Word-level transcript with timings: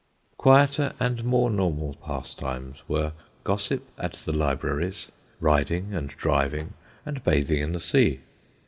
Quieter 0.35 0.93
and 0.99 1.23
more 1.23 1.51
normal 1.51 1.93
pastimes 2.03 2.81
were 2.87 3.13
gossip 3.43 3.87
at 3.99 4.13
the 4.13 4.31
libraries, 4.33 5.11
riding 5.39 5.93
and 5.93 6.09
driving, 6.09 6.73
and 7.05 7.23
bathing 7.23 7.61
in 7.61 7.71
the 7.73 7.79
sea. 7.79 8.21